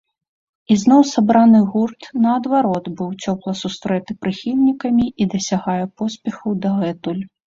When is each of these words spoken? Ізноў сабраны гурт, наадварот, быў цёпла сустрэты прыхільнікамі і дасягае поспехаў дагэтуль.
Ізноў 0.75 1.01
сабраны 1.07 1.59
гурт, 1.73 2.07
наадварот, 2.23 2.85
быў 3.01 3.09
цёпла 3.25 3.53
сустрэты 3.59 4.11
прыхільнікамі 4.23 5.05
і 5.11 5.23
дасягае 5.35 5.77
поспехаў 6.03 6.57
дагэтуль. 6.65 7.21